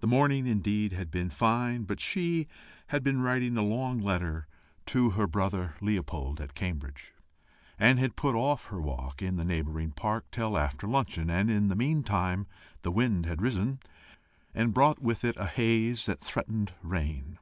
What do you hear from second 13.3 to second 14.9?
risen, and